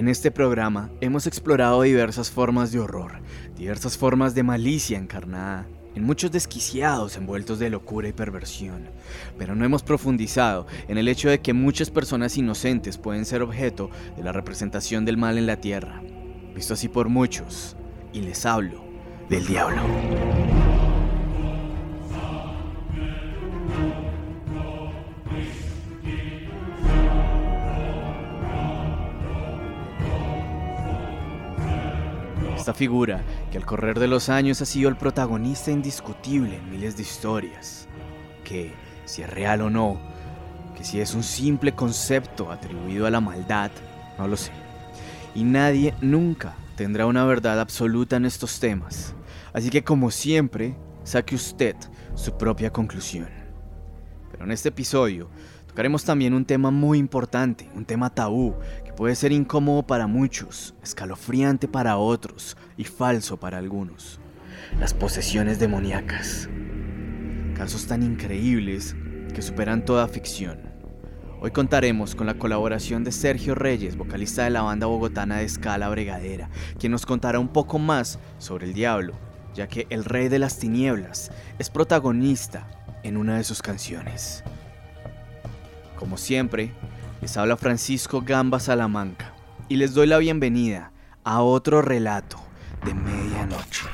[0.00, 3.20] En este programa hemos explorado diversas formas de horror,
[3.54, 8.88] diversas formas de malicia encarnada, en muchos desquiciados envueltos de locura y perversión,
[9.36, 13.90] pero no hemos profundizado en el hecho de que muchas personas inocentes pueden ser objeto
[14.16, 16.00] de la representación del mal en la tierra,
[16.54, 17.76] visto así por muchos,
[18.14, 18.82] y les hablo
[19.28, 19.82] del diablo.
[32.70, 33.20] Esta figura,
[33.50, 37.88] que al correr de los años ha sido el protagonista indiscutible en miles de historias,
[38.44, 38.72] que,
[39.06, 39.98] si es real o no,
[40.76, 43.72] que si es un simple concepto atribuido a la maldad,
[44.18, 44.52] no lo sé.
[45.34, 49.16] Y nadie nunca tendrá una verdad absoluta en estos temas.
[49.52, 51.74] Así que como siempre, saque usted
[52.14, 53.30] su propia conclusión.
[54.30, 55.28] Pero en este episodio
[55.70, 58.56] Tocaremos también un tema muy importante, un tema tabú,
[59.00, 64.20] puede ser incómodo para muchos, escalofriante para otros y falso para algunos.
[64.78, 66.50] Las posesiones demoníacas.
[67.56, 68.94] Casos tan increíbles
[69.34, 70.60] que superan toda ficción.
[71.40, 75.88] Hoy contaremos con la colaboración de Sergio Reyes, vocalista de la banda bogotana de Escala
[75.88, 79.14] Bregadera, quien nos contará un poco más sobre el diablo,
[79.54, 82.68] ya que el rey de las tinieblas es protagonista
[83.02, 84.44] en una de sus canciones.
[85.96, 86.74] Como siempre,
[87.20, 89.34] les habla Francisco Gamba Salamanca
[89.68, 90.92] y les doy la bienvenida
[91.24, 92.38] a otro relato
[92.84, 93.86] de medianoche.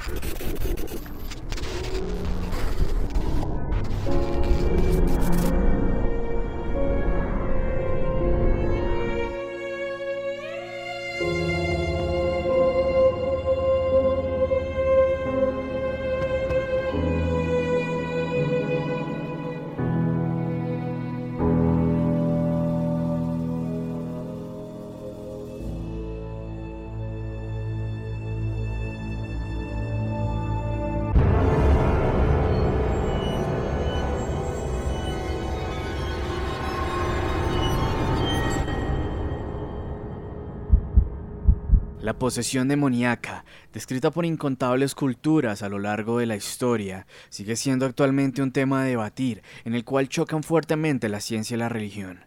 [42.16, 43.44] La posesión demoníaca,
[43.74, 48.80] descrita por incontables culturas a lo largo de la historia, sigue siendo actualmente un tema
[48.80, 52.24] a debatir, en el cual chocan fuertemente la ciencia y la religión.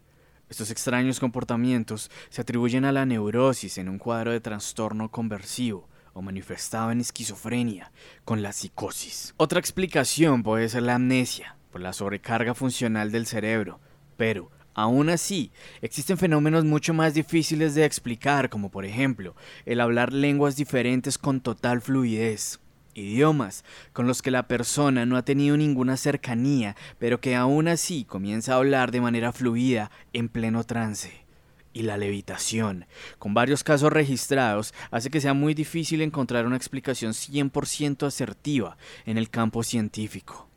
[0.48, 6.22] Estos extraños comportamientos se atribuyen a la neurosis en un cuadro de trastorno conversivo o
[6.22, 7.92] manifestado en esquizofrenia
[8.26, 9.34] con la psicosis.
[9.38, 13.80] Otra explicación puede ser la amnesia, por la sobrecarga funcional del cerebro,
[14.18, 19.36] pero Aún así, existen fenómenos mucho más difíciles de explicar, como por ejemplo
[19.66, 22.60] el hablar lenguas diferentes con total fluidez,
[22.94, 23.64] idiomas
[23.94, 28.54] con los que la persona no ha tenido ninguna cercanía, pero que aún así comienza
[28.54, 31.26] a hablar de manera fluida en pleno trance.
[31.72, 32.86] Y la levitación,
[33.20, 38.76] con varios casos registrados, hace que sea muy difícil encontrar una explicación 100% asertiva
[39.06, 40.50] en el campo científico.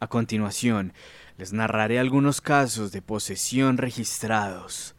[0.00, 0.94] A continuación,
[1.38, 4.94] les narraré algunos casos de posesión registrados.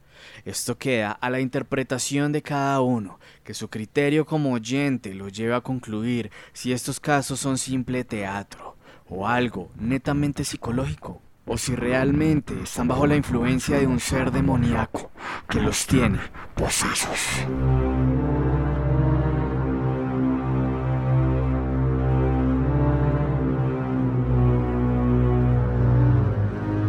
[0.46, 5.56] Esto queda a la interpretación de cada uno, que su criterio como oyente lo lleve
[5.56, 8.76] a concluir si estos casos son simple teatro
[9.08, 15.12] o algo netamente psicológico, o si realmente están bajo la influencia de un ser demoníaco
[15.50, 16.20] que los tiene
[16.56, 17.20] posesos.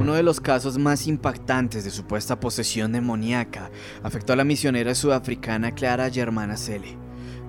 [0.05, 3.71] Uno de los casos más impactantes de supuesta posesión demoníaca
[4.03, 6.99] afectó a la misionera sudafricana Clara Germana Cele,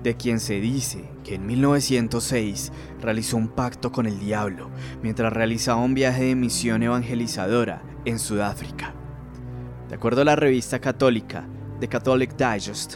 [0.02, 2.72] de quien se dice que en 1906
[3.02, 4.70] realizó un pacto con el diablo
[5.02, 8.94] mientras realizaba un viaje de misión evangelizadora en Sudáfrica.
[9.90, 11.46] De acuerdo a la revista católica
[11.80, 12.94] The Catholic Digest,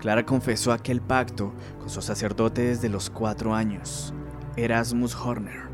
[0.00, 4.14] Clara confesó aquel pacto con su sacerdote desde los cuatro años,
[4.54, 5.64] Erasmus Horner.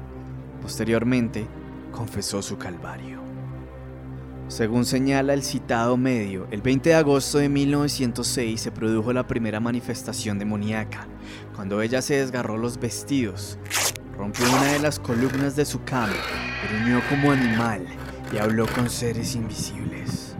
[0.62, 1.46] Posteriormente,
[1.90, 3.20] confesó su calvario.
[4.48, 9.60] Según señala el citado medio, el 20 de agosto de 1906 se produjo la primera
[9.60, 11.06] manifestación demoníaca,
[11.54, 13.58] cuando ella se desgarró los vestidos,
[14.18, 16.12] rompió una de las columnas de su cama,
[16.68, 17.86] gruñó como animal
[18.32, 20.34] y habló con seres invisibles.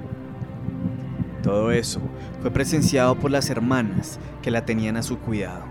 [1.42, 2.00] Todo eso
[2.42, 5.64] fue presenciado por las hermanas que la tenían a su cuidado.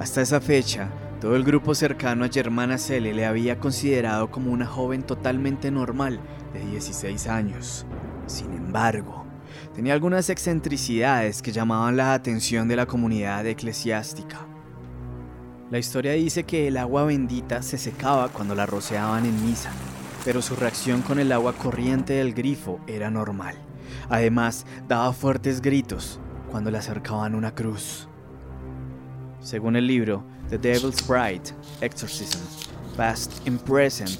[0.00, 0.88] Hasta esa fecha,
[1.20, 6.18] todo el grupo cercano a Germana Cele le había considerado como una joven totalmente normal
[6.54, 7.84] de 16 años.
[8.26, 9.26] Sin embargo,
[9.74, 14.46] tenía algunas excentricidades que llamaban la atención de la comunidad eclesiástica.
[15.70, 19.70] La historia dice que el agua bendita se secaba cuando la rociaban en misa,
[20.24, 23.56] pero su reacción con el agua corriente del grifo era normal,
[24.08, 26.20] Además, daba fuertes gritos
[26.50, 28.08] cuando le acercaban una cruz.
[29.40, 32.40] Según el libro The Devil's Bride, Exorcism,
[32.96, 34.10] Past and Present,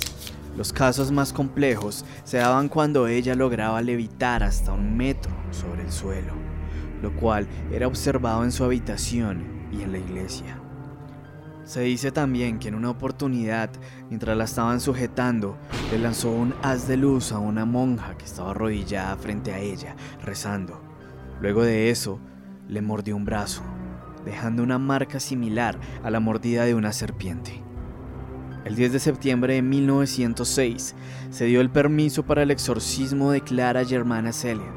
[0.56, 5.90] los casos más complejos se daban cuando ella lograba levitar hasta un metro sobre el
[5.90, 6.32] suelo,
[7.02, 10.60] lo cual era observado en su habitación y en la iglesia.
[11.64, 13.70] Se dice también que en una oportunidad,
[14.08, 15.56] mientras la estaban sujetando,
[15.90, 19.96] le lanzó un haz de luz a una monja que estaba arrodillada frente a ella,
[20.22, 20.80] rezando.
[21.40, 22.20] Luego de eso,
[22.68, 23.62] le mordió un brazo,
[24.24, 27.62] dejando una marca similar a la mordida de una serpiente.
[28.64, 30.94] El 10 de septiembre de 1906
[31.30, 34.72] se dio el permiso para el exorcismo de Clara Germana Celia,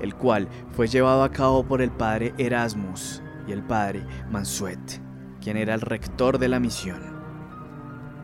[0.00, 5.00] el cual fue llevado a cabo por el padre Erasmus y el padre Mansuet,
[5.40, 7.14] quien era el rector de la misión.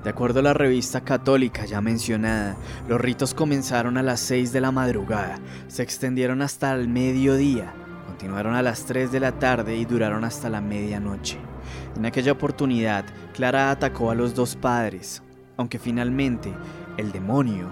[0.05, 2.57] De acuerdo a la revista católica ya mencionada,
[2.89, 5.39] los ritos comenzaron a las 6 de la madrugada,
[5.69, 7.75] se extendieron hasta el mediodía,
[8.21, 11.39] continuaron a las 3 de la tarde y duraron hasta la medianoche.
[11.97, 15.23] En aquella oportunidad, Clara atacó a los dos padres,
[15.57, 16.53] aunque finalmente
[16.99, 17.71] el demonio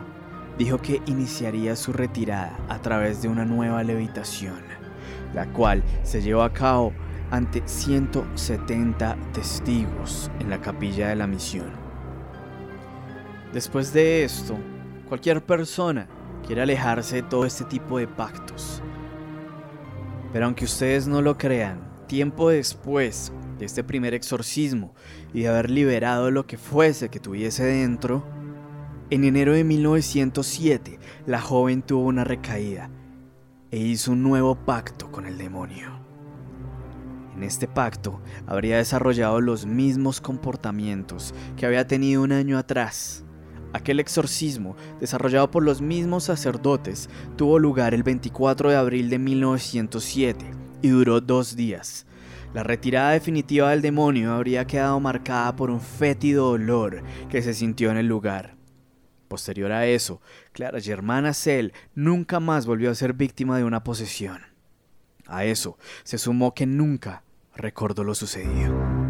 [0.57, 4.63] dijo que iniciaría su retirada a través de una nueva levitación,
[5.35, 6.95] la cual se llevó a cabo
[7.31, 11.73] ante 170 testigos en la capilla de la misión.
[13.53, 14.57] Después de esto,
[15.11, 16.09] cualquier persona
[16.47, 18.83] quiere alejarse de todo este tipo de pactos.
[20.33, 24.95] Pero aunque ustedes no lo crean, tiempo después de este primer exorcismo
[25.33, 28.25] y de haber liberado lo que fuese que tuviese dentro,
[29.11, 32.91] en enero de 1907 la joven tuvo una recaída
[33.71, 35.99] e hizo un nuevo pacto con el demonio.
[37.35, 43.25] En este pacto habría desarrollado los mismos comportamientos que había tenido un año atrás.
[43.73, 50.45] Aquel exorcismo, desarrollado por los mismos sacerdotes, tuvo lugar el 24 de abril de 1907
[50.83, 52.07] y duró dos días,
[52.55, 57.91] la retirada definitiva del demonio habría quedado marcada por un fétido olor que se sintió
[57.91, 58.57] en el lugar.
[59.29, 60.23] Posterior a eso,
[60.53, 64.41] Clara Germana Cell nunca más volvió a ser víctima de una posesión.
[65.27, 67.23] A eso se sumó que nunca
[67.55, 69.08] recordó lo sucedido.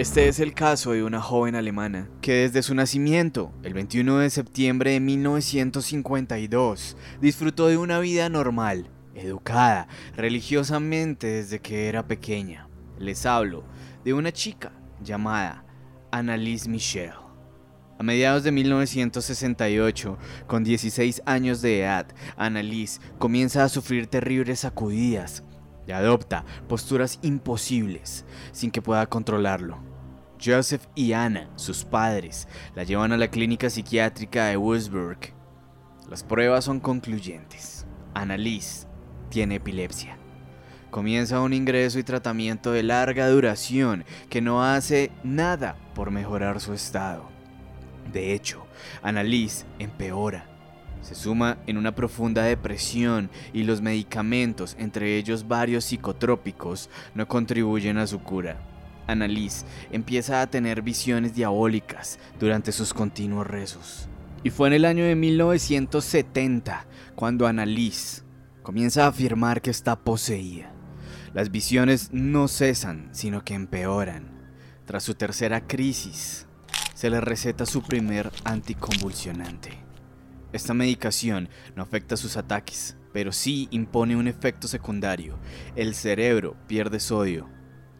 [0.00, 4.30] Este es el caso de una joven alemana que desde su nacimiento, el 21 de
[4.30, 12.66] septiembre de 1952, disfrutó de una vida normal, educada religiosamente desde que era pequeña.
[12.98, 13.64] Les hablo
[14.02, 15.66] de una chica llamada
[16.10, 17.12] Annalise Michel.
[17.98, 22.06] A mediados de 1968, con 16 años de edad,
[22.38, 25.44] Annalise comienza a sufrir terribles sacudidas
[25.86, 29.89] y adopta posturas imposibles sin que pueda controlarlo.
[30.42, 35.34] Joseph y Anna, sus padres, la llevan a la clínica psiquiátrica de Wurzburg.
[36.08, 37.86] Las pruebas son concluyentes.
[38.14, 38.86] Annalise
[39.28, 40.16] tiene epilepsia.
[40.90, 46.72] Comienza un ingreso y tratamiento de larga duración que no hace nada por mejorar su
[46.72, 47.28] estado.
[48.12, 48.66] De hecho,
[49.02, 50.46] Annalise empeora.
[51.02, 57.98] Se suma en una profunda depresión y los medicamentos, entre ellos varios psicotrópicos, no contribuyen
[57.98, 58.69] a su cura.
[59.10, 64.08] Annalise empieza a tener visiones diabólicas durante sus continuos rezos.
[64.42, 68.22] Y fue en el año de 1970 cuando Annalise
[68.62, 70.72] comienza a afirmar que está poseída.
[71.34, 74.30] Las visiones no cesan, sino que empeoran.
[74.86, 76.46] Tras su tercera crisis,
[76.94, 79.78] se le receta su primer anticonvulsionante.
[80.52, 85.38] Esta medicación no afecta sus ataques, pero sí impone un efecto secundario.
[85.76, 87.48] El cerebro pierde sodio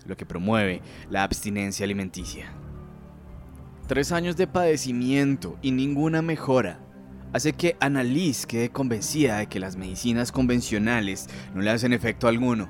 [0.06, 2.52] lo que promueve la abstinencia alimenticia.
[3.86, 6.78] Tres años de padecimiento y ninguna mejora
[7.32, 12.68] hace que Annalise quede convencida de que las medicinas convencionales no le hacen efecto alguno.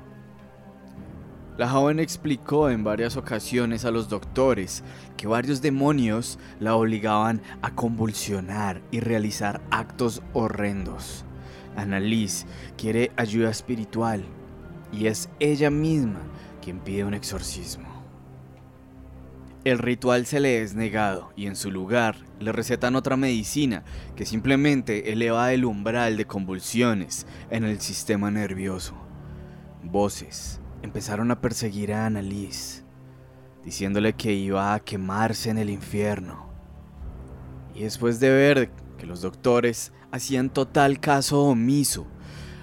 [1.57, 4.83] La joven explicó en varias ocasiones a los doctores
[5.17, 11.25] que varios demonios la obligaban a convulsionar y realizar actos horrendos.
[11.75, 12.45] Annalise
[12.77, 14.23] quiere ayuda espiritual
[14.91, 16.21] y es ella misma
[16.61, 17.89] quien pide un exorcismo.
[19.63, 23.83] El ritual se le es negado y en su lugar le recetan otra medicina
[24.15, 28.95] que simplemente eleva el umbral de convulsiones en el sistema nervioso.
[29.83, 32.83] Voces empezaron a perseguir a Annalise,
[33.63, 36.49] diciéndole que iba a quemarse en el infierno.
[37.75, 42.07] Y después de ver que los doctores hacían total caso omiso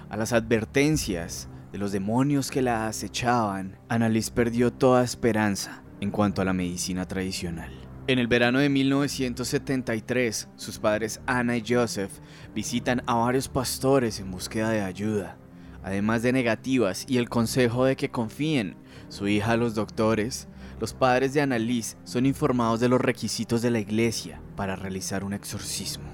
[0.09, 6.41] a las advertencias de los demonios que la acechaban, Annalise perdió toda esperanza en cuanto
[6.41, 7.71] a la medicina tradicional.
[8.07, 12.11] En el verano de 1973, sus padres Anna y Joseph
[12.55, 15.37] visitan a varios pastores en búsqueda de ayuda.
[15.83, 18.75] Además de negativas y el consejo de que confíen
[19.09, 20.47] su hija a los doctores,
[20.79, 25.33] los padres de Annalise son informados de los requisitos de la iglesia para realizar un
[25.33, 26.08] exorcismo.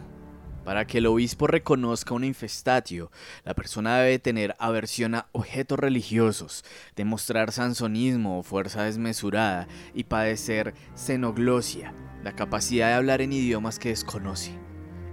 [0.65, 3.11] Para que el obispo reconozca un infestatio,
[3.43, 10.73] la persona debe tener aversión a objetos religiosos, demostrar sansonismo o fuerza desmesurada y padecer
[10.95, 11.93] xenoglosia,
[12.23, 14.57] la capacidad de hablar en idiomas que desconoce.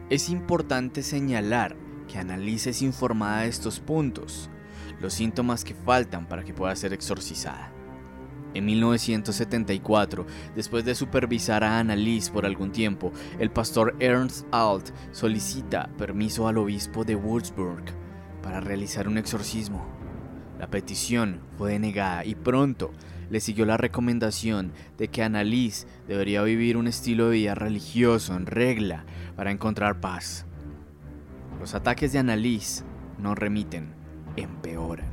[0.09, 1.77] Es importante señalar
[2.09, 4.49] que Annalise es informada de estos puntos,
[5.01, 7.82] los síntomas que faltan para que pueda ser exorcizada.
[8.55, 15.89] En 1974, después de supervisar a Annalise por algún tiempo, el pastor Ernst Alt solicita
[15.97, 17.85] permiso al obispo de Würzburg
[18.43, 19.87] para realizar un exorcismo.
[20.59, 22.93] La petición fue denegada y pronto
[23.31, 28.45] le siguió la recomendación de que Annalise debería vivir un estilo de vida religioso en
[28.45, 30.45] regla para encontrar paz.
[31.59, 32.85] Los ataques de Annalise
[33.19, 33.95] no remiten,
[34.37, 35.12] empeoran.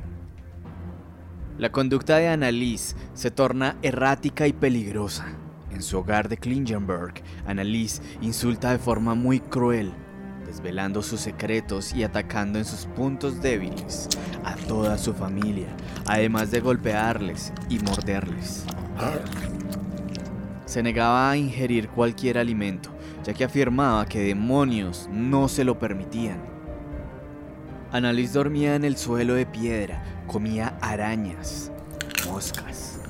[1.60, 5.26] La conducta de Annalise se torna errática y peligrosa.
[5.70, 9.92] En su hogar de Klingenberg, Annalise insulta de forma muy cruel,
[10.46, 14.08] desvelando sus secretos y atacando en sus puntos débiles
[14.42, 15.66] a toda su familia,
[16.06, 18.64] además de golpearles y morderles.
[20.64, 22.88] Se negaba a ingerir cualquier alimento,
[23.22, 26.40] ya que afirmaba que demonios no se lo permitían.
[27.92, 31.72] Annalise dormía en el suelo de piedra, comía arañas,
[32.28, 33.00] moscas,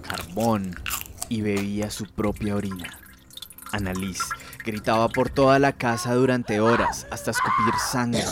[0.00, 0.74] carbón
[1.28, 2.88] y bebía su propia orina.
[3.70, 4.24] Annalise
[4.64, 8.24] gritaba por toda la casa durante horas hasta escupir sangre.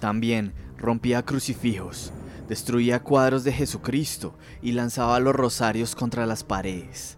[0.00, 2.12] También rompía crucifijos,
[2.48, 7.17] destruía cuadros de Jesucristo y lanzaba los rosarios contra las paredes.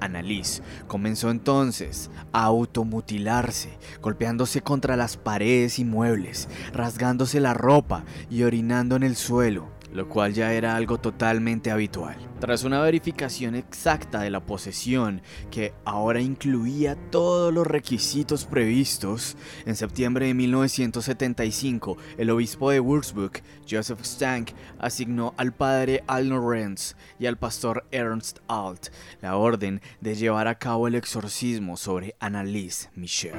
[0.00, 8.42] Annalise comenzó entonces a automutilarse, golpeándose contra las paredes y muebles, rasgándose la ropa y
[8.42, 12.16] orinando en el suelo lo cual ya era algo totalmente habitual.
[12.40, 15.20] Tras una verificación exacta de la posesión,
[15.50, 23.42] que ahora incluía todos los requisitos previstos, en septiembre de 1975, el obispo de Würzburg,
[23.68, 28.88] Joseph Stank, asignó al padre Al Lorenz y al pastor Ernst Alt
[29.20, 33.34] la orden de llevar a cabo el exorcismo sobre Annalise Michel.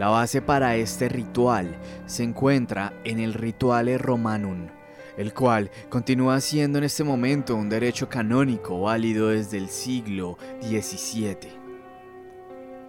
[0.00, 1.76] La base para este ritual
[2.06, 4.68] se encuentra en el Rituale Romanum,
[5.18, 11.36] el cual continúa siendo en este momento un derecho canónico válido desde el siglo XVII.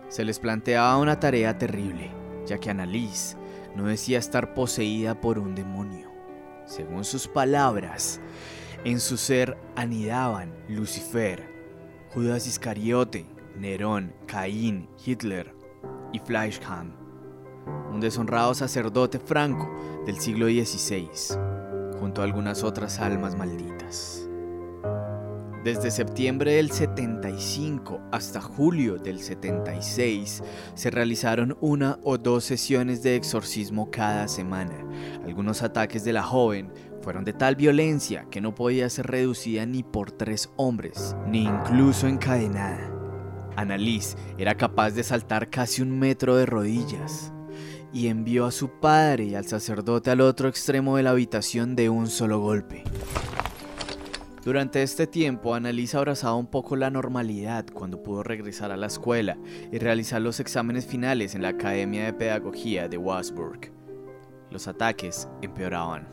[0.07, 2.11] Se les planteaba una tarea terrible,
[2.45, 3.35] ya que Annalise
[3.75, 6.09] no decía estar poseída por un demonio.
[6.65, 8.21] Según sus palabras,
[8.85, 11.45] en su ser anidaban Lucifer,
[12.13, 13.25] Judas Iscariote,
[13.57, 15.53] Nerón, Caín, Hitler
[16.13, 17.00] y Fleischham
[17.91, 19.69] un deshonrado sacerdote franco
[20.05, 21.09] del siglo XVI,
[21.99, 24.27] junto a algunas otras almas malditas.
[25.63, 30.41] Desde septiembre del 75 hasta julio del 76
[30.73, 34.73] se realizaron una o dos sesiones de exorcismo cada semana.
[35.23, 36.73] Algunos ataques de la joven
[37.03, 42.07] fueron de tal violencia que no podía ser reducida ni por tres hombres, ni incluso
[42.07, 42.91] encadenada.
[43.55, 47.31] Annalise era capaz de saltar casi un metro de rodillas
[47.93, 51.89] y envió a su padre y al sacerdote al otro extremo de la habitación de
[51.89, 52.83] un solo golpe.
[54.43, 59.37] Durante este tiempo, Annalisa abrazaba un poco la normalidad cuando pudo regresar a la escuela
[59.71, 63.71] y realizar los exámenes finales en la Academia de Pedagogía de Wasburg.
[64.49, 66.07] Los ataques empeoraban.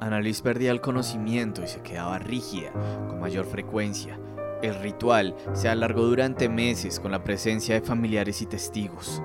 [0.00, 2.70] Annalise perdía el conocimiento y se quedaba rígida
[3.08, 4.20] con mayor frecuencia.
[4.62, 9.20] El ritual se alargó durante meses con la presencia de familiares y testigos.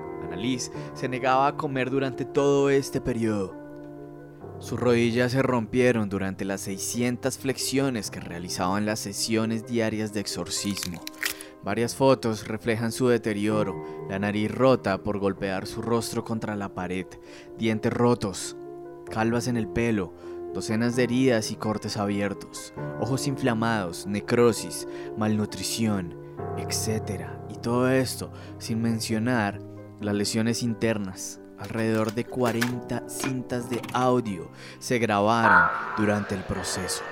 [0.94, 3.54] Se negaba a comer durante todo este periodo.
[4.58, 11.02] Sus rodillas se rompieron durante las 600 flexiones que realizaban las sesiones diarias de exorcismo.
[11.62, 17.06] Varias fotos reflejan su deterioro, la nariz rota por golpear su rostro contra la pared,
[17.58, 18.56] dientes rotos,
[19.10, 20.14] calvas en el pelo,
[20.54, 26.16] docenas de heridas y cortes abiertos, ojos inflamados, necrosis, malnutrición,
[26.56, 27.26] etc.
[27.50, 29.69] Y todo esto sin mencionar
[30.00, 31.40] las lesiones internas.
[31.58, 37.02] Alrededor de 40 cintas de audio se grabaron durante el proceso.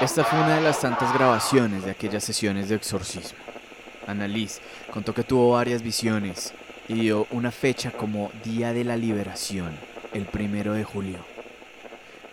[0.00, 3.51] Esta fue una de las tantas grabaciones de aquellas sesiones de exorcismo.
[4.06, 4.60] Annalise
[4.92, 6.52] contó que tuvo varias visiones
[6.88, 9.76] y dio una fecha como Día de la Liberación,
[10.12, 11.18] el primero de julio.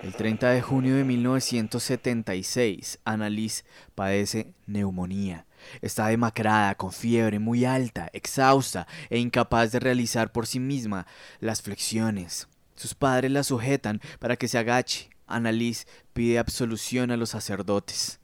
[0.01, 5.45] El 30 de junio de 1976, Annalise padece neumonía.
[5.81, 11.05] Está demacrada, con fiebre muy alta, exhausta e incapaz de realizar por sí misma
[11.41, 12.47] las flexiones.
[12.75, 15.09] Sus padres la sujetan para que se agache.
[15.27, 18.21] Annalise pide absolución a los sacerdotes.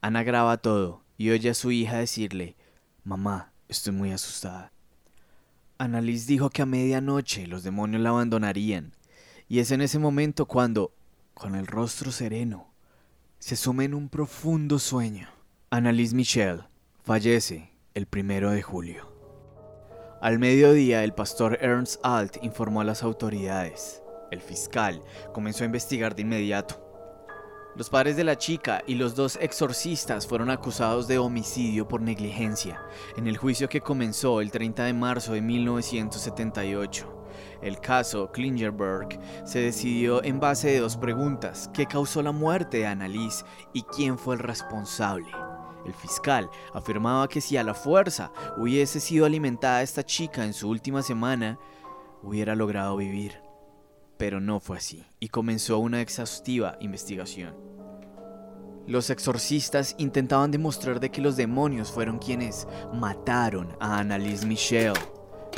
[0.00, 2.56] Ana graba todo y oye a su hija decirle,
[3.04, 4.72] Mamá, estoy muy asustada.
[5.76, 8.94] Annalise dijo que a medianoche los demonios la abandonarían,
[9.46, 10.94] y es en ese momento cuando,
[11.34, 12.72] con el rostro sereno,
[13.38, 15.28] se suma en un profundo sueño.
[15.68, 16.64] Annalise Michel
[17.02, 19.12] fallece el primero de julio.
[20.22, 24.02] Al mediodía, el pastor Ernst Alt informó a las autoridades.
[24.30, 25.02] El fiscal
[25.34, 26.83] comenzó a investigar de inmediato.
[27.76, 32.80] Los padres de la chica y los dos exorcistas fueron acusados de homicidio por negligencia
[33.16, 37.26] en el juicio que comenzó el 30 de marzo de 1978.
[37.62, 42.86] El caso Klingerberg se decidió en base de dos preguntas, ¿qué causó la muerte de
[42.86, 45.26] Annalise y quién fue el responsable?
[45.84, 50.68] El fiscal afirmaba que si a la fuerza hubiese sido alimentada esta chica en su
[50.68, 51.58] última semana,
[52.22, 53.43] hubiera logrado vivir
[54.16, 57.54] pero no fue así, y comenzó una exhaustiva investigación.
[58.86, 64.92] Los exorcistas intentaban demostrar de que los demonios fueron quienes mataron a Annalise Michel,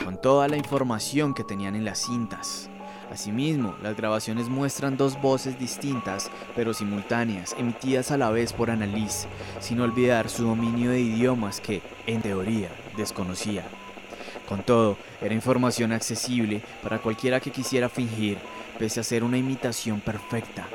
[0.04, 2.70] con toda la información que tenían en las cintas.
[3.10, 9.28] Asimismo, las grabaciones muestran dos voces distintas pero simultáneas, emitidas a la vez por Annalise,
[9.60, 13.64] sin olvidar su dominio de idiomas que, en teoría, desconocía.
[14.48, 18.38] Con todo, era información accesible para cualquiera que quisiera fingir,
[18.78, 20.66] pese a ser una imitación perfecta.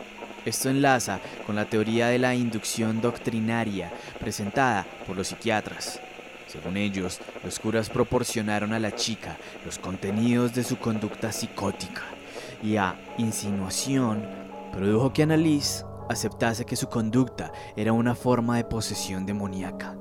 [0.45, 5.99] Esto enlaza con la teoría de la inducción doctrinaria presentada por los psiquiatras.
[6.47, 12.01] Según ellos, los curas proporcionaron a la chica los contenidos de su conducta psicótica
[12.63, 14.27] y a insinuación
[14.73, 19.95] produjo que Annalise aceptase que su conducta era una forma de posesión demoníaca.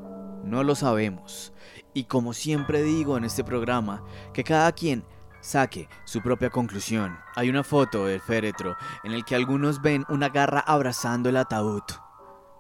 [0.50, 1.52] No lo sabemos,
[1.94, 4.02] y como siempre digo en este programa,
[4.34, 5.04] que cada quien
[5.40, 7.16] saque su propia conclusión.
[7.36, 11.84] Hay una foto del féretro en el que algunos ven una garra abrazando el ataúd.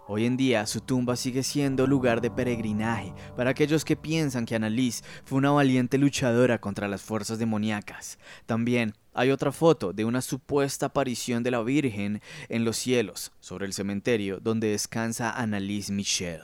[0.06, 4.54] Hoy en día su tumba sigue siendo lugar de peregrinaje para aquellos que piensan que
[4.54, 8.20] Annalise fue una valiente luchadora contra las fuerzas demoníacas.
[8.46, 13.66] También hay otra foto de una supuesta aparición de la Virgen en los cielos sobre
[13.66, 16.40] el cementerio donde descansa Annalise Michel.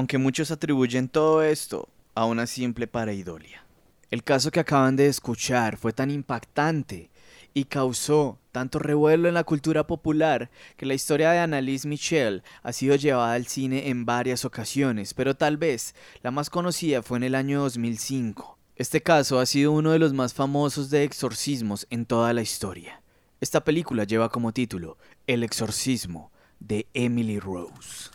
[0.00, 3.66] Aunque muchos atribuyen todo esto a una simple pareidolia.
[4.10, 7.10] El caso que acaban de escuchar fue tan impactante
[7.52, 12.72] y causó tanto revuelo en la cultura popular que la historia de Annalise Michel ha
[12.72, 17.24] sido llevada al cine en varias ocasiones, pero tal vez la más conocida fue en
[17.24, 18.56] el año 2005.
[18.76, 23.02] Este caso ha sido uno de los más famosos de exorcismos en toda la historia.
[23.38, 28.08] Esta película lleva como título El exorcismo de Emily Rose.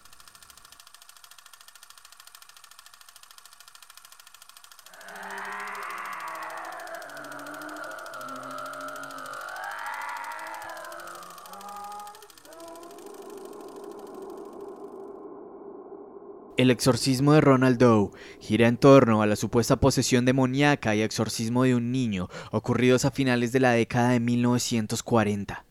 [16.66, 21.64] El exorcismo de Ronald Doe gira en torno a la supuesta posesión demoníaca y exorcismo
[21.64, 25.64] de un niño ocurridos a finales de la década de 1940.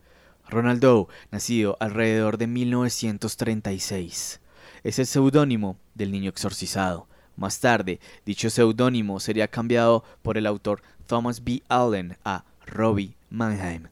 [0.47, 4.39] Ronald Doe, nacido alrededor de 1936,
[4.85, 7.09] es el seudónimo del niño exorcizado.
[7.35, 11.61] Más tarde, dicho seudónimo sería cambiado por el autor Thomas B.
[11.67, 13.89] Allen a Robbie Mannheim.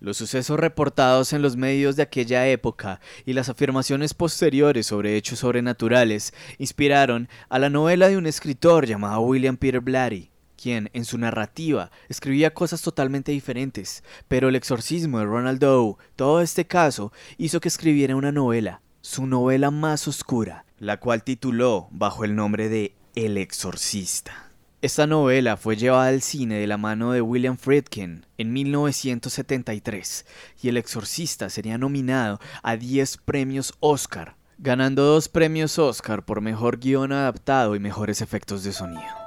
[0.00, 5.40] Los sucesos reportados en los medios de aquella época y las afirmaciones posteriores sobre hechos
[5.40, 11.18] sobrenaturales inspiraron a la novela de un escritor llamado William Peter Blatty, quien en su
[11.18, 17.60] narrativa escribía cosas totalmente diferentes, pero el exorcismo de Ronald Doe, todo este caso, hizo
[17.60, 22.94] que escribiera una novela, su novela más oscura, la cual tituló bajo el nombre de
[23.16, 24.47] El exorcista.
[24.80, 30.24] Esta novela fue llevada al cine de la mano de William Friedkin en 1973
[30.62, 36.78] y El Exorcista sería nominado a 10 premios Oscar, ganando dos premios Oscar por mejor
[36.78, 39.17] guion adaptado y mejores efectos de sonido.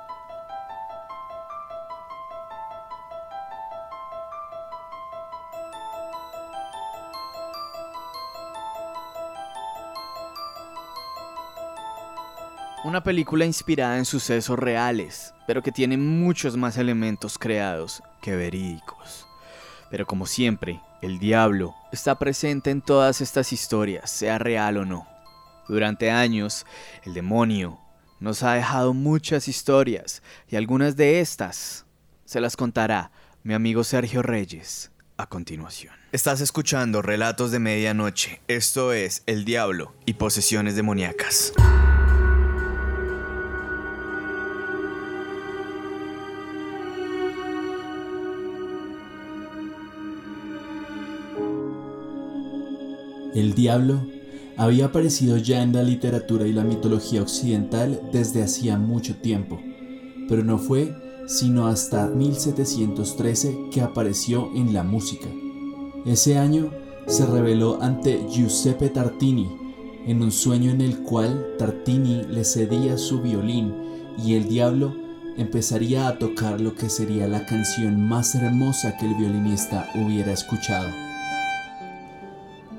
[12.84, 19.28] Una película inspirada en sucesos reales, pero que tiene muchos más elementos creados que verídicos.
[19.92, 25.08] Pero como siempre, el diablo está presente en todas estas historias, sea real o no.
[25.68, 26.66] Durante años,
[27.04, 27.80] el demonio
[28.20, 31.86] nos ha dejado muchas historias y algunas de estas
[32.26, 33.12] se las contará
[33.44, 35.94] mi amigo Sergio Reyes a continuación.
[36.14, 38.42] Estás escuchando Relatos de Medianoche.
[38.48, 41.54] Esto es El Diablo y Posesiones Demoníacas.
[53.34, 54.06] El diablo
[54.58, 59.60] había aparecido ya en la literatura y la mitología occidental desde hacía mucho tiempo,
[60.28, 60.94] pero no fue
[61.28, 65.28] sino hasta 1713 que apareció en la música.
[66.06, 66.72] Ese año
[67.08, 69.50] se reveló ante Giuseppe Tartini
[70.06, 73.74] en un sueño en el cual Tartini le cedía su violín
[74.24, 74.94] y el diablo
[75.38, 81.11] empezaría a tocar lo que sería la canción más hermosa que el violinista hubiera escuchado.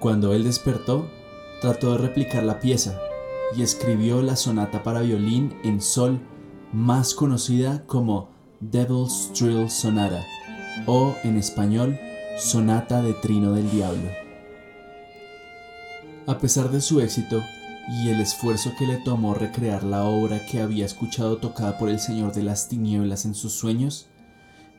[0.03, 1.09] Cuando él despertó,
[1.61, 3.01] trató de replicar la pieza
[3.57, 6.19] y escribió la sonata para violín en sol
[6.73, 10.27] más conocida como Devil's Trill Sonata
[10.87, 12.01] o en español
[12.37, 14.11] Sonata de Trino del Diablo.
[16.27, 17.41] A pesar de su éxito
[17.89, 22.01] y el esfuerzo que le tomó recrear la obra que había escuchado tocada por el
[22.01, 24.09] Señor de las Tinieblas en sus sueños,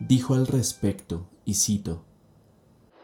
[0.02, 2.04] dijo al respecto, y cito,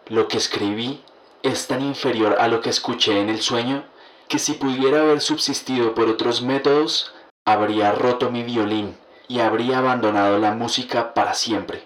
[0.10, 1.00] Lo que escribí
[1.44, 3.84] es tan inferior a lo que escuché en el sueño
[4.28, 7.14] que si pudiera haber subsistido por otros métodos,
[7.46, 8.96] habría roto mi violín
[9.28, 11.84] y habría abandonado la música para siempre.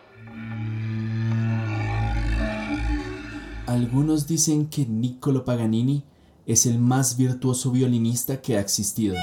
[3.66, 6.04] Algunos dicen que Niccolo Paganini
[6.46, 9.16] es el más virtuoso violinista que ha existido.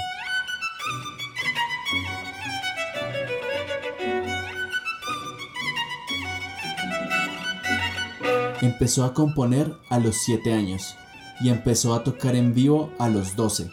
[8.61, 10.95] Empezó a componer a los 7 años
[11.41, 13.71] y empezó a tocar en vivo a los 12.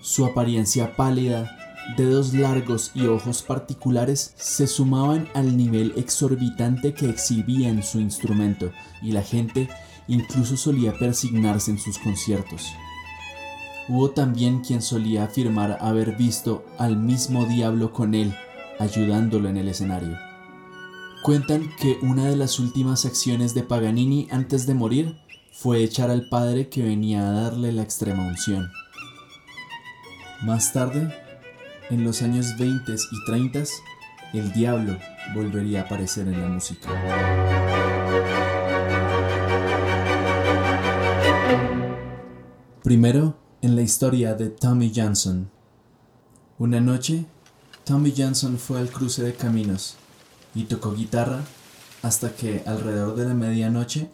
[0.00, 1.56] Su apariencia pálida,
[1.96, 8.72] dedos largos y ojos particulares se sumaban al nivel exorbitante que exhibía en su instrumento
[9.02, 9.68] y la gente
[10.06, 12.66] incluso solía persignarse en sus conciertos.
[13.88, 18.34] Hubo también quien solía afirmar haber visto al mismo diablo con él,
[18.78, 20.25] ayudándolo en el escenario.
[21.22, 25.18] Cuentan que una de las últimas acciones de Paganini antes de morir
[25.52, 28.70] fue echar al padre que venía a darle la extrema unción.
[30.42, 31.12] Más tarde,
[31.90, 33.64] en los años 20 y 30,
[34.34, 34.98] el diablo
[35.34, 36.90] volvería a aparecer en la música.
[42.84, 45.50] Primero, en la historia de Tommy Johnson.
[46.58, 47.26] Una noche,
[47.84, 49.96] Tommy Johnson fue al cruce de caminos
[50.56, 51.44] y tocó guitarra
[52.02, 54.10] hasta que alrededor de la medianoche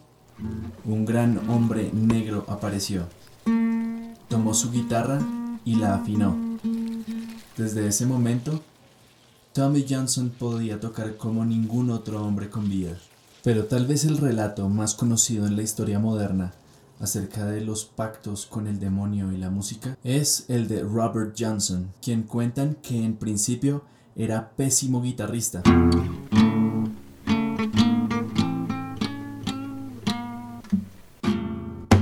[0.85, 3.07] un gran hombre negro apareció.
[4.27, 5.19] Tomó su guitarra
[5.63, 6.35] y la afinó.
[7.55, 8.61] Desde ese momento,
[9.53, 12.97] Tommy Johnson podía tocar como ningún otro hombre con vida.
[13.43, 16.53] Pero tal vez el relato más conocido en la historia moderna
[16.99, 21.91] acerca de los pactos con el demonio y la música es el de Robert Johnson,
[22.01, 23.83] quien cuentan que en principio
[24.15, 25.61] era pésimo guitarrista.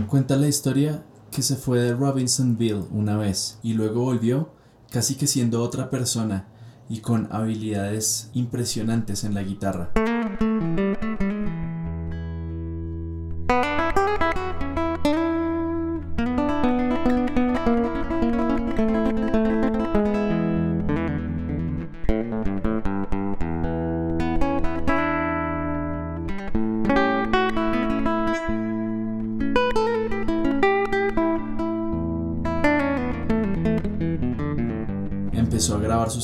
[0.07, 4.49] Cuenta la historia que se fue de Robinsonville una vez y luego volvió
[4.89, 6.47] casi que siendo otra persona
[6.89, 9.91] y con habilidades impresionantes en la guitarra.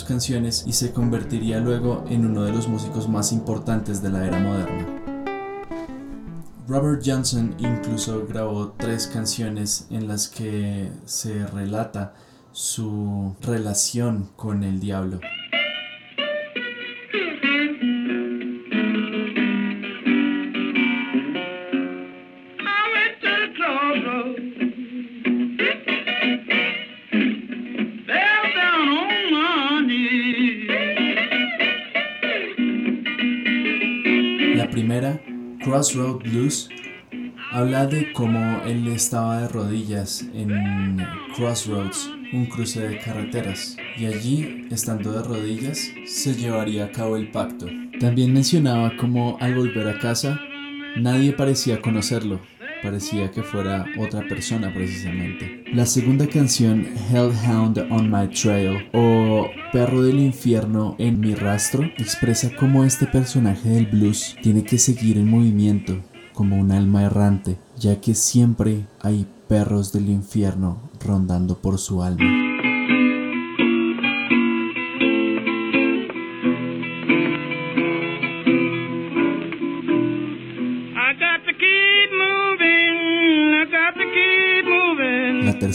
[0.03, 4.39] Canciones y se convertiría luego en uno de los músicos más importantes de la era
[4.39, 4.87] moderna.
[6.67, 12.13] Robert Johnson incluso grabó tres canciones en las que se relata
[12.51, 15.19] su relación con el diablo.
[35.63, 36.69] Crossroad Blues
[37.51, 40.97] habla de cómo él estaba de rodillas en
[41.35, 47.31] Crossroads, un cruce de carreteras, y allí, estando de rodillas, se llevaría a cabo el
[47.31, 47.67] pacto.
[47.99, 50.39] También mencionaba cómo al volver a casa,
[50.97, 52.39] nadie parecía conocerlo,
[52.81, 55.63] parecía que fuera otra persona precisamente.
[55.73, 62.51] La segunda canción, Hellhound on My Trail o Perro del Infierno en mi rastro, expresa
[62.57, 66.01] cómo este personaje del blues tiene que seguir en movimiento
[66.33, 72.46] como un alma errante, ya que siempre hay perros del infierno rondando por su alma.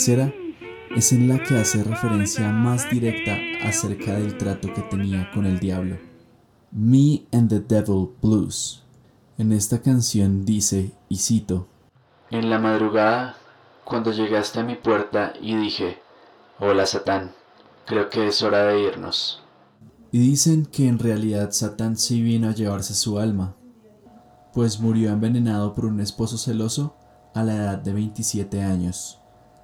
[0.03, 0.35] Tercera
[0.97, 5.61] es en la que hace referencia más directa acerca del trato que tenía con el
[5.61, 5.97] diablo.
[6.73, 8.83] Me and the Devil Blues.
[9.38, 11.69] En esta canción dice, y cito,
[12.33, 13.37] En la madrugada,
[13.85, 15.99] cuando llegaste a mi puerta y dije,
[16.59, 17.31] Hola Satán,
[17.87, 19.45] creo que es hora de irnos.
[20.11, 23.55] Y dicen que en realidad Satán sí vino a llevarse su alma,
[24.53, 26.97] pues murió envenenado por un esposo celoso
[27.35, 29.22] a la edad de 27 años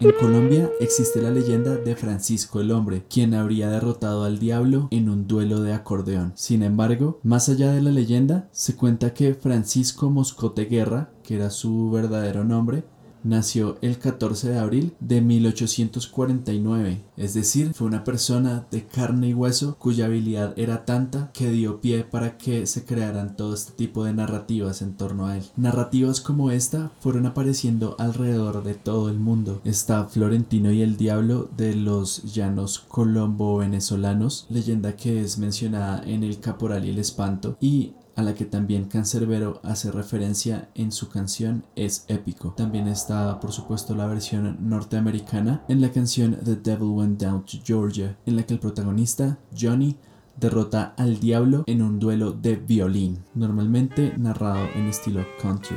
[0.00, 5.08] En Colombia existe la leyenda de Francisco el Hombre, quien habría derrotado al diablo en
[5.08, 6.32] un duelo de acordeón.
[6.36, 11.50] Sin embargo, más allá de la leyenda, se cuenta que Francisco Moscote Guerra, que era
[11.50, 12.84] su verdadero nombre,
[13.22, 19.34] nació el 14 de abril de 1849, es decir, fue una persona de carne y
[19.34, 24.04] hueso cuya habilidad era tanta que dio pie para que se crearan todo este tipo
[24.04, 25.44] de narrativas en torno a él.
[25.56, 29.60] Narrativas como esta fueron apareciendo alrededor de todo el mundo.
[29.64, 36.40] Está Florentino y el Diablo de los llanos colombo-venezolanos, leyenda que es mencionada en El
[36.40, 41.62] Caporal y el Espanto, y a la que también Cancerbero hace referencia en su canción
[41.76, 42.52] es épico.
[42.56, 47.58] También está, por supuesto, la versión norteamericana en la canción The Devil Went Down to
[47.64, 49.96] Georgia, en la que el protagonista, Johnny,
[50.36, 55.76] derrota al diablo en un duelo de violín, normalmente narrado en estilo country.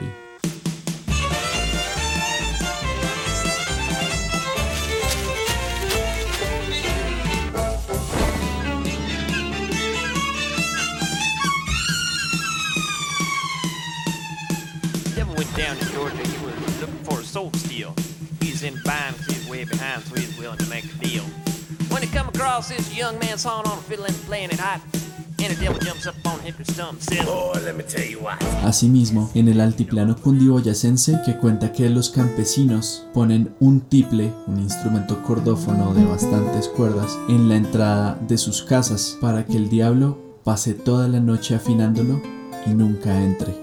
[28.63, 35.24] Asimismo, en el altiplano cundiboyacense que cuenta que los campesinos ponen un tiple, un instrumento
[35.24, 40.76] cordófono de bastantes cuerdas, en la entrada de sus casas para que el diablo pase
[40.76, 42.21] toda la noche afinándolo
[42.67, 43.56] y nunca entre.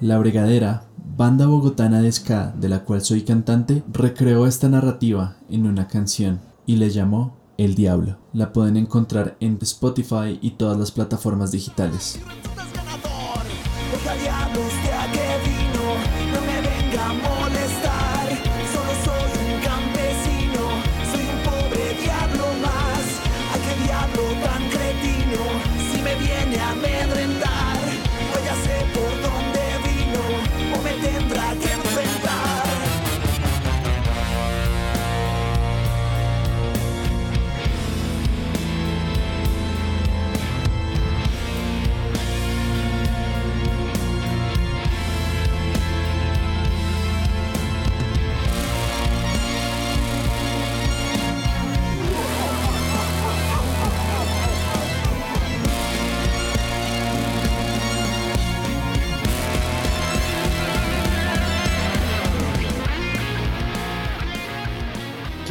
[0.00, 0.84] La Bregadera,
[1.16, 6.51] banda bogotana de ska de la cual soy cantante, recreó esta narrativa en una canción
[6.66, 8.18] y le llamó El Diablo.
[8.32, 12.20] La pueden encontrar en Spotify y todas las plataformas digitales.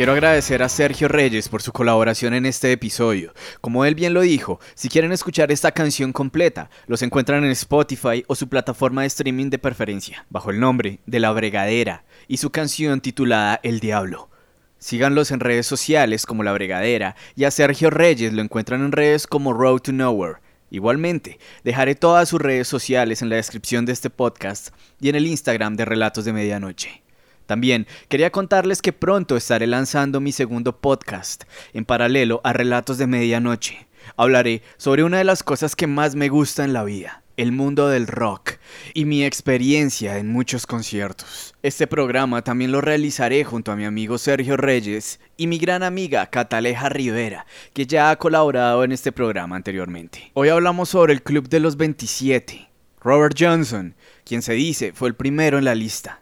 [0.01, 3.35] Quiero agradecer a Sergio Reyes por su colaboración en este episodio.
[3.61, 8.23] Como él bien lo dijo, si quieren escuchar esta canción completa, los encuentran en Spotify
[8.25, 12.49] o su plataforma de streaming de preferencia, bajo el nombre de La Bregadera y su
[12.49, 14.31] canción titulada El Diablo.
[14.79, 19.27] Síganlos en redes sociales como La Bregadera y a Sergio Reyes lo encuentran en redes
[19.27, 20.39] como Road to Nowhere.
[20.71, 25.27] Igualmente, dejaré todas sus redes sociales en la descripción de este podcast y en el
[25.27, 27.03] Instagram de Relatos de Medianoche.
[27.45, 33.07] También quería contarles que pronto estaré lanzando mi segundo podcast, en paralelo a Relatos de
[33.07, 33.87] Medianoche.
[34.17, 37.87] Hablaré sobre una de las cosas que más me gusta en la vida, el mundo
[37.87, 38.53] del rock
[38.93, 41.55] y mi experiencia en muchos conciertos.
[41.63, 46.27] Este programa también lo realizaré junto a mi amigo Sergio Reyes y mi gran amiga
[46.27, 50.31] Cataleja Rivera, que ya ha colaborado en este programa anteriormente.
[50.33, 52.69] Hoy hablamos sobre el Club de los 27,
[53.01, 56.20] Robert Johnson, quien se dice fue el primero en la lista.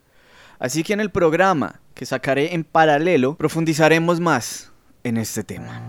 [0.59, 5.81] Así que en el programa que sacaré en paralelo profundizaremos más en este tema.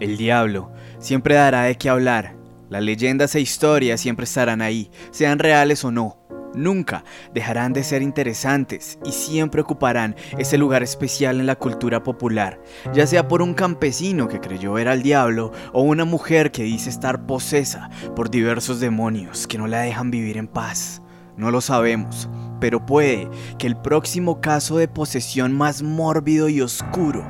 [0.00, 2.34] El diablo siempre dará de qué hablar.
[2.68, 6.18] Las leyendas e historias siempre estarán ahí, sean reales o no.
[6.54, 12.60] Nunca dejarán de ser interesantes y siempre ocuparán ese lugar especial en la cultura popular,
[12.92, 16.90] ya sea por un campesino que creyó ver al diablo o una mujer que dice
[16.90, 21.02] estar posesa por diversos demonios que no la dejan vivir en paz.
[21.36, 22.28] No lo sabemos,
[22.64, 27.22] pero puede que el próximo caso de posesión más mórbido y oscuro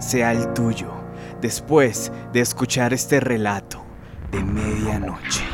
[0.00, 0.90] sea el tuyo,
[1.40, 3.84] después de escuchar este relato
[4.32, 5.49] de medianoche.